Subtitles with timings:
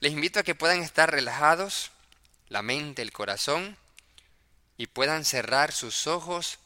[0.00, 1.90] Les invito a que puedan estar relajados,
[2.48, 3.76] la mente, el corazón,
[4.76, 6.60] y puedan cerrar sus ojos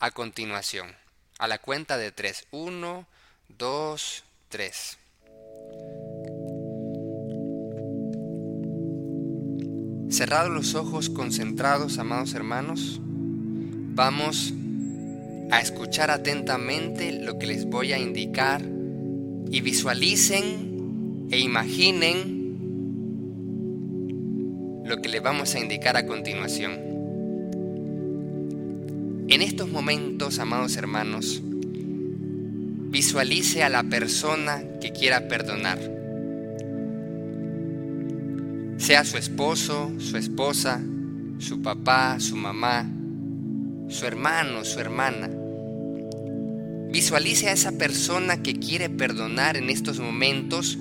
[0.00, 0.96] a continuación,
[1.38, 2.46] a la cuenta de tres.
[2.50, 3.06] Uno,
[3.48, 4.96] dos, tres.
[10.10, 14.54] Cerrados los ojos, concentrados, amados hermanos, vamos
[15.50, 22.37] a escuchar atentamente lo que les voy a indicar y visualicen e imaginen
[24.88, 26.72] lo que les vamos a indicar a continuación.
[29.28, 35.78] En estos momentos, amados hermanos, visualice a la persona que quiera perdonar.
[38.78, 40.80] Sea su esposo, su esposa,
[41.38, 42.90] su papá, su mamá,
[43.90, 45.28] su hermano, su hermana.
[46.90, 50.78] Visualice a esa persona que quiere perdonar en estos momentos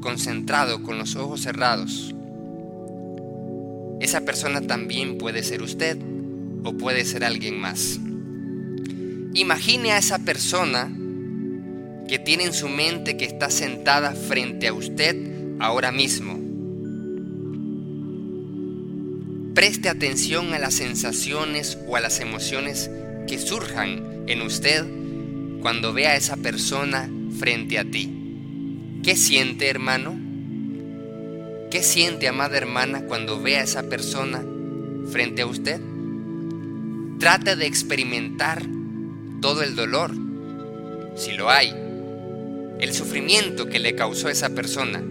[0.00, 2.16] concentrado con los ojos cerrados.
[4.04, 5.96] Esa persona también puede ser usted
[6.62, 7.98] o puede ser alguien más.
[9.32, 10.94] Imagine a esa persona
[12.06, 15.16] que tiene en su mente que está sentada frente a usted
[15.58, 16.38] ahora mismo.
[19.54, 22.90] Preste atención a las sensaciones o a las emociones
[23.26, 24.84] que surjan en usted
[25.62, 27.08] cuando vea a esa persona
[27.38, 28.10] frente a ti.
[29.02, 30.23] ¿Qué siente, hermano?
[31.74, 34.44] ¿Qué siente, amada hermana, cuando ve a esa persona
[35.10, 35.80] frente a usted?
[37.18, 38.62] Trata de experimentar
[39.40, 40.14] todo el dolor,
[41.16, 41.74] si lo hay,
[42.78, 45.02] el sufrimiento que le causó esa persona,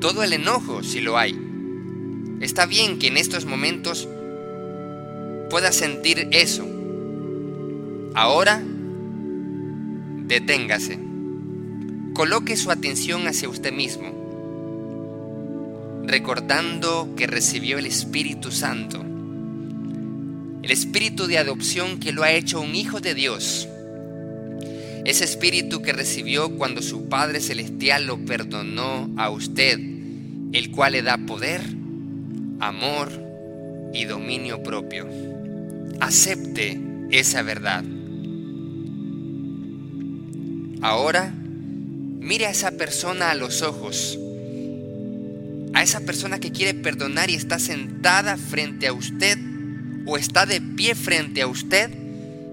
[0.00, 1.38] todo el enojo, si lo hay.
[2.40, 4.08] Está bien que en estos momentos
[5.50, 6.66] pueda sentir eso.
[8.16, 8.60] Ahora,
[10.26, 10.98] deténgase.
[12.12, 14.23] Coloque su atención hacia usted mismo
[16.06, 19.04] recordando que recibió el Espíritu Santo,
[20.62, 23.68] el Espíritu de adopción que lo ha hecho un hijo de Dios,
[25.04, 29.78] ese Espíritu que recibió cuando su Padre Celestial lo perdonó a usted,
[30.52, 31.60] el cual le da poder,
[32.60, 33.10] amor
[33.92, 35.06] y dominio propio.
[36.00, 37.84] Acepte esa verdad.
[40.80, 44.18] Ahora, mire a esa persona a los ojos
[45.74, 49.36] a esa persona que quiere perdonar y está sentada frente a usted
[50.06, 51.90] o está de pie frente a usted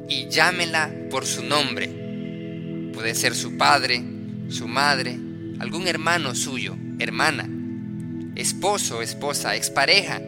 [0.10, 2.92] y llámela por su nombre.
[2.94, 4.04] Puede ser su padre,
[4.50, 5.18] su madre,
[5.60, 7.48] algún hermano suyo, hermana,
[8.36, 10.20] esposo, esposa, expareja,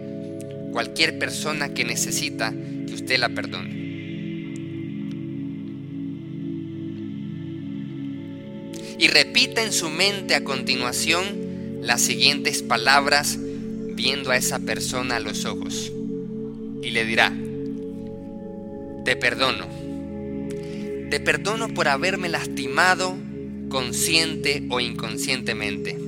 [0.71, 3.81] cualquier persona que necesita que usted la perdone.
[8.99, 11.43] Y repita en su mente a continuación
[11.83, 15.91] las siguientes palabras viendo a esa persona a los ojos
[16.81, 17.31] y le dirá,
[19.03, 19.67] te perdono,
[21.09, 23.17] te perdono por haberme lastimado
[23.67, 25.99] consciente o inconscientemente.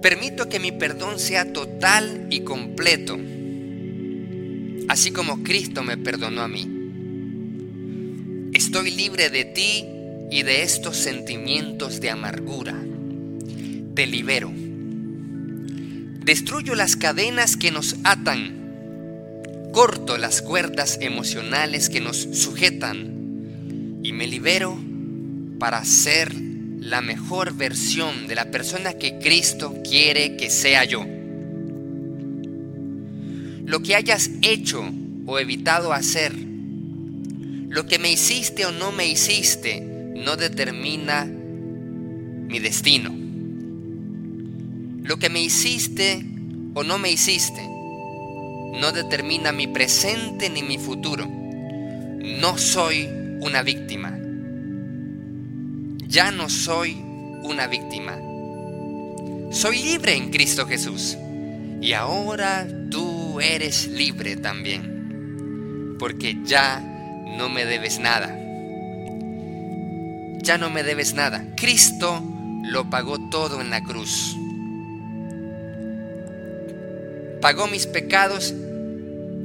[0.00, 3.18] Permito que mi perdón sea total y completo,
[4.88, 6.70] así como Cristo me perdonó a mí.
[8.52, 9.84] Estoy libre de ti
[10.30, 12.76] y de estos sentimientos de amargura
[13.94, 14.52] te libero.
[16.24, 18.62] Destruyo las cadenas que nos atan.
[19.72, 24.00] Corto las cuerdas emocionales que nos sujetan.
[24.02, 24.78] Y me libero
[25.58, 31.04] para ser la mejor versión de la persona que Cristo quiere que sea yo.
[33.66, 34.84] Lo que hayas hecho
[35.26, 39.80] o evitado hacer, lo que me hiciste o no me hiciste,
[40.14, 43.23] no determina mi destino.
[45.04, 46.24] Lo que me hiciste
[46.72, 47.60] o no me hiciste
[48.80, 51.28] no determina mi presente ni mi futuro.
[51.28, 53.06] No soy
[53.42, 54.18] una víctima.
[56.08, 56.96] Ya no soy
[57.42, 58.16] una víctima.
[59.50, 61.18] Soy libre en Cristo Jesús.
[61.82, 65.96] Y ahora tú eres libre también.
[65.98, 66.80] Porque ya
[67.36, 68.34] no me debes nada.
[70.42, 71.44] Ya no me debes nada.
[71.58, 72.22] Cristo
[72.62, 74.38] lo pagó todo en la cruz
[77.44, 78.54] pagó mis pecados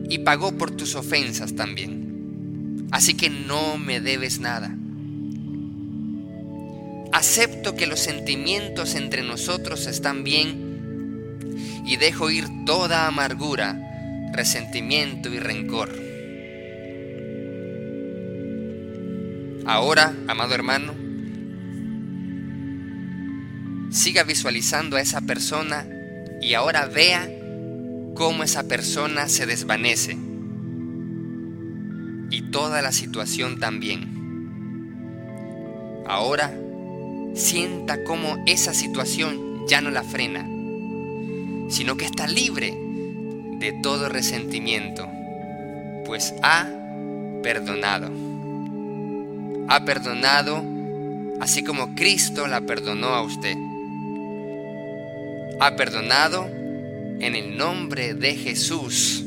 [0.07, 2.87] y pagó por tus ofensas también.
[2.91, 4.73] Así que no me debes nada.
[7.11, 13.77] Acepto que los sentimientos entre nosotros están bien y dejo ir toda amargura,
[14.31, 15.89] resentimiento y rencor.
[19.65, 20.93] Ahora, amado hermano,
[23.91, 25.85] siga visualizando a esa persona
[26.41, 27.29] y ahora vea
[28.19, 30.17] cómo esa persona se desvanece.
[32.29, 34.09] Y toda la situación también.
[36.05, 36.53] Ahora
[37.33, 40.41] sienta cómo esa situación ya no la frena,
[41.69, 42.77] sino que está libre
[43.57, 45.07] de todo resentimiento,
[46.05, 46.67] pues ha
[47.41, 48.11] perdonado.
[49.69, 50.61] Ha perdonado
[51.39, 53.55] así como Cristo la perdonó a usted.
[55.61, 56.58] Ha perdonado
[57.19, 59.25] en el nombre de Jesús.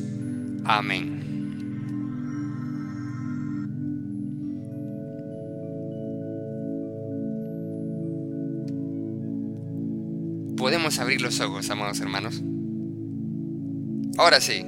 [0.65, 1.21] Amén.
[10.57, 12.41] Podemos abrir los ojos, amados hermanos.
[14.17, 14.65] Ahora sí,